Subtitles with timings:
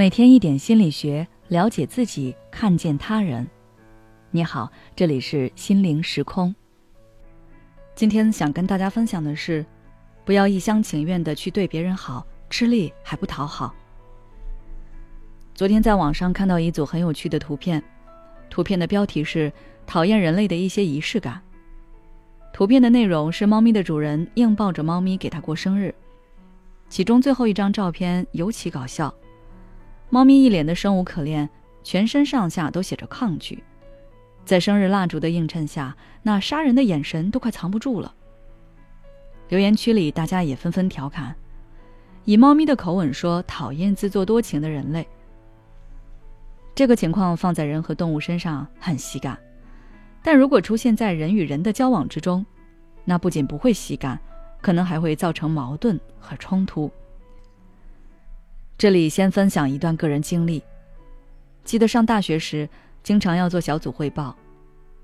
[0.00, 3.46] 每天一点心理学，了解自己，看见他人。
[4.30, 6.54] 你好，这里是心灵时空。
[7.94, 9.62] 今天想跟大家分享的是，
[10.24, 13.74] 不要一厢情愿的去对别人好，吃力还不讨好。
[15.54, 17.82] 昨天在网上看到一组很有趣的图片，
[18.48, 19.52] 图片的标题是
[19.86, 21.42] “讨厌人类的一些仪式感”。
[22.54, 25.94] 图片的内容是猫咪的主人硬抱着猫咪给它过生日，
[26.88, 29.14] 其中最后一张照片尤其搞笑。
[30.12, 31.48] 猫咪一脸的生无可恋，
[31.84, 33.62] 全身上下都写着抗拒，
[34.44, 38.12] 在生日蜡烛的映衬下，那杀人的眼神都快藏不住了。
[39.48, 41.34] 留言区里，大家也纷纷调侃，
[42.24, 45.06] 以猫咪的口吻说：“讨厌自作多情的人类。”
[46.74, 49.38] 这个情况放在人和动物身上很喜感，
[50.24, 52.44] 但如果出现在人与人的交往之中，
[53.04, 54.18] 那不仅不会喜感，
[54.60, 56.90] 可能还会造成矛盾和冲突。
[58.80, 60.62] 这里先分享一段个人经历。
[61.64, 62.66] 记得上大学时，
[63.02, 64.34] 经常要做小组汇报，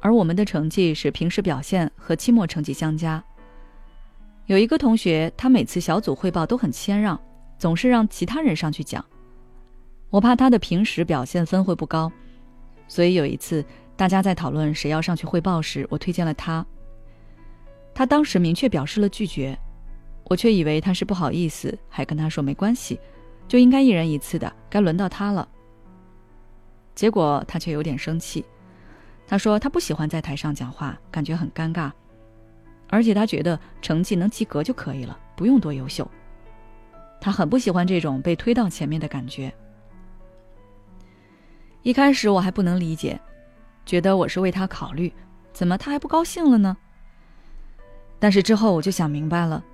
[0.00, 3.22] 而我们的成绩是平时表现和期末成绩相加。
[4.46, 7.16] 有一个同学，他每次小组汇报都很谦让，
[7.60, 9.04] 总是让其他人上去讲。
[10.08, 12.10] 我怕他的平时表现分会不高，
[12.88, 13.64] 所以有一次
[13.96, 16.66] 大家在讨论谁要上去汇报时，我推荐了他。
[17.94, 19.56] 他当时明确表示了拒绝，
[20.24, 22.98] 我却以为他是不好意思，还跟他说没关系。
[23.50, 25.48] 就应该一人一次的，该轮到他了。
[26.94, 28.44] 结果他却有点生气，
[29.26, 31.90] 他说他不喜欢在台上讲话，感觉很尴尬，
[32.88, 36.08] 而且他觉得成绩能及格就可以了，不用多优秀。
[37.20, 39.52] 他很不喜欢这种被推到前面的感觉。
[41.82, 43.20] 一开始我还不能理解，
[43.84, 45.12] 觉得我是为他考虑，
[45.52, 46.76] 怎么他还不高兴了呢？
[48.20, 49.64] 但是之后我就想明白了。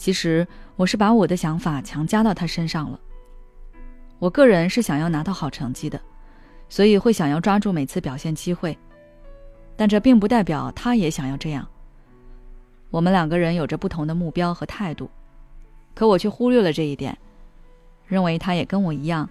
[0.00, 2.98] 其实我是把我的想法强加到他身上了。
[4.18, 6.00] 我个人是想要拿到好成绩的，
[6.70, 8.78] 所以会想要抓住每次表现机会，
[9.76, 11.68] 但这并不代表他也想要这样。
[12.88, 15.10] 我们两个人有着不同的目标和态度，
[15.94, 17.18] 可我却忽略了这一点，
[18.06, 19.28] 认为他也跟我一样。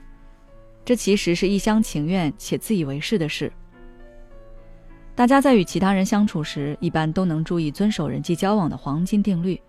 [0.85, 3.51] 这其实是一厢情愿且自以为是的事。
[5.15, 9.59] 大家在与其他人相处时，一般都能注意遵守人际交往的黄金定律。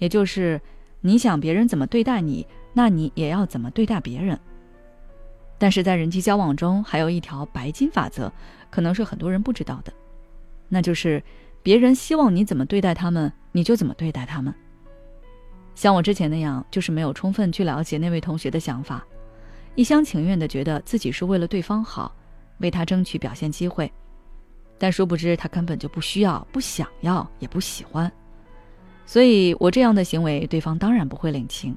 [0.00, 0.60] 也就是，
[1.00, 4.36] 你想别人怎么对待你，那你也要怎么对待别人。
[5.58, 8.32] 但是在人际交往中，还有一条白金法则，
[8.70, 9.92] 可能是很多人不知道的，
[10.68, 11.22] 那就是
[11.62, 14.52] 别人希望你怎么对待他们，你就怎么对待他们。
[15.74, 19.06] 像我之前那样，就是没有充分去了解那位同学的想法，
[19.74, 22.14] 一厢情愿的觉得自己是为了对方好，
[22.58, 23.92] 为他争取表现机会，
[24.78, 28.10] 但殊不知他根本就不需要、不想要、也不喜欢。
[29.10, 31.76] 所以我这样的行为，对方当然不会领情。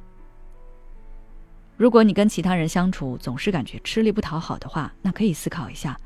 [1.75, 5.99] 如果你跟其他人相处总是感觉吃力不讨好的话，那可以思考一下，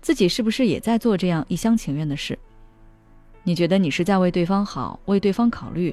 [0.00, 2.38] 自己是不是也在做这样一厢情愿的事？
[3.42, 5.92] 你觉得你是在为对方好，为对方考虑，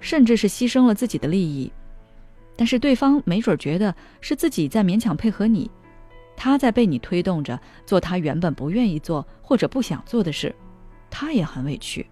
[0.00, 1.72] 甚至是牺牲了自己的利益，
[2.56, 5.70] 但是对方没准觉得是自己在勉强配合你，
[6.36, 10.54] 他在被你推动着做他原本不愿意做或者不想做的事，
[11.08, 12.06] 他也很委屈。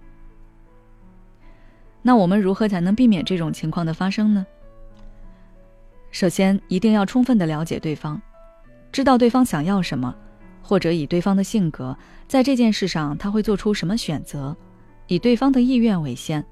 [2.06, 4.47] 那我们如何才能避免这种情况的发生呢？
[6.10, 8.20] 首先，一定要充分的了解对方，
[8.92, 10.15] 知道对方想要什么，
[10.62, 11.97] 或者以对方的性格，
[12.28, 14.54] 在这件事上他会做出什么选择，
[15.06, 16.44] 以对方的意愿为先，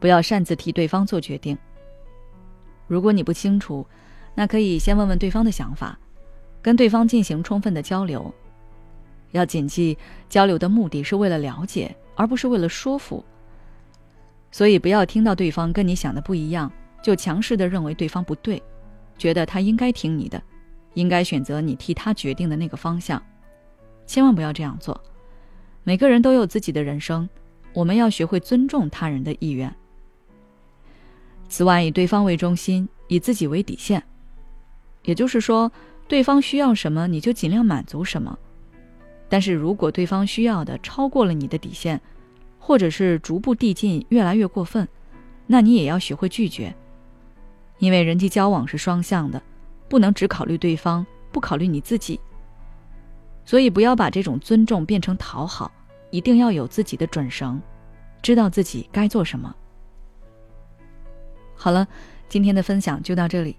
[0.00, 1.56] 不要擅自替对方做决定。
[2.88, 3.86] 如果你不清楚，
[4.34, 5.96] 那可以先问问对方的想法，
[6.60, 8.34] 跟对方进行充分的交流。
[9.30, 9.96] 要谨记，
[10.28, 13.24] 交流的目的是为了了解，而不是为了说服。
[14.50, 16.70] 所以，不要听到对方跟你想的不一样，
[17.02, 18.62] 就强势的认为对方不对，
[19.16, 20.42] 觉得他应该听你的，
[20.94, 23.22] 应该选择你替他决定的那个方向，
[24.06, 25.00] 千万不要这样做。
[25.84, 27.28] 每个人都有自己的人生，
[27.72, 29.74] 我们要学会尊重他人的意愿。
[31.48, 34.02] 此外，以对方为中心，以自己为底线，
[35.04, 35.70] 也就是说，
[36.06, 38.38] 对方需要什么，你就尽量满足什么。
[39.28, 42.00] 但是如果对方需要的超过了你的底线，
[42.60, 44.86] 或者是逐步递进，越来越过分，
[45.48, 46.72] 那你也要学会拒绝，
[47.78, 49.42] 因为人际交往是双向的，
[49.88, 52.20] 不能只考虑对方，不考虑你自己。
[53.44, 55.72] 所以不要把这种尊重变成讨好，
[56.10, 57.60] 一定要有自己的准绳，
[58.22, 59.52] 知道自己该做什么。
[61.56, 61.88] 好了，
[62.28, 63.56] 今天的分享就到这里。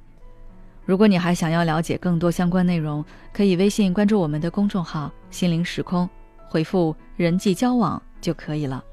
[0.86, 3.04] 如果你还想要了解更多相关内容，
[3.34, 6.10] 可以微信关注我们的公众号“心灵时空”，
[6.48, 8.84] 回复“人际交往”就可以了。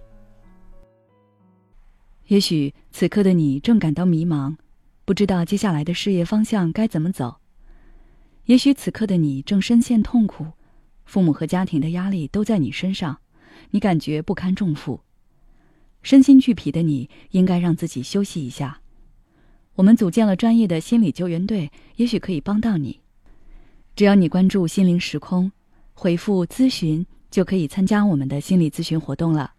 [2.29, 4.57] 也许此刻的你正感到迷茫，
[5.07, 7.37] 不知道接下来的事业方向该怎么走。
[8.45, 10.47] 也许此刻的你正深陷痛苦，
[11.07, 13.21] 父母和家庭的压力都在你身上，
[13.71, 15.01] 你感觉不堪重负，
[16.03, 18.81] 身心俱疲的你应该让自己休息一下。
[19.77, 23.01] 我们组建了专业的心理救援队，也许可以帮到你。
[23.97, 25.51] 只要你关注“心灵时空”，
[25.95, 29.55] 回复“咨询”，就可以参加我们的心理咨询活动了。